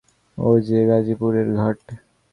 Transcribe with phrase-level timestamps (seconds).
[0.37, 1.79] ও-যে গাজিপুরের ঘাট।